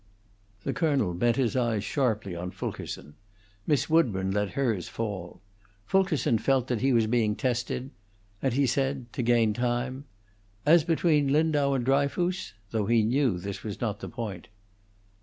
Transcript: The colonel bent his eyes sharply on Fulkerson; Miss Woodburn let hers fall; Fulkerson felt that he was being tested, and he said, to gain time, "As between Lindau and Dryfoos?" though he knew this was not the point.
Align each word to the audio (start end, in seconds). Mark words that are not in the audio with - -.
The 0.63 0.73
colonel 0.73 1.13
bent 1.13 1.35
his 1.35 1.55
eyes 1.55 1.83
sharply 1.83 2.35
on 2.35 2.49
Fulkerson; 2.49 3.13
Miss 3.67 3.87
Woodburn 3.87 4.31
let 4.31 4.53
hers 4.53 4.89
fall; 4.89 5.41
Fulkerson 5.85 6.39
felt 6.39 6.65
that 6.69 6.81
he 6.81 6.91
was 6.91 7.05
being 7.05 7.35
tested, 7.35 7.91
and 8.41 8.55
he 8.55 8.65
said, 8.65 9.13
to 9.13 9.21
gain 9.21 9.53
time, 9.53 10.05
"As 10.65 10.83
between 10.83 11.27
Lindau 11.31 11.73
and 11.73 11.85
Dryfoos?" 11.85 12.53
though 12.71 12.87
he 12.87 13.03
knew 13.03 13.37
this 13.37 13.61
was 13.63 13.79
not 13.79 13.99
the 13.99 14.09
point. 14.09 14.47